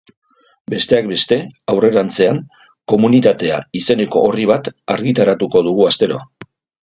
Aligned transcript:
Besteak 0.73 1.09
beste, 1.09 1.37
aurrerantzean 1.73 2.39
Komunitatea 2.93 3.59
izeneko 3.81 4.25
orri 4.31 4.47
bat 4.53 4.71
argitaratuko 4.95 5.63
dugu 5.71 5.89
astero. 5.93 6.19